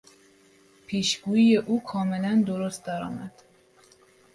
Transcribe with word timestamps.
پیشگویی 0.87 1.57
او 1.57 1.83
کاملا 1.83 2.43
درست 2.45 2.85
درآمد! 2.85 3.43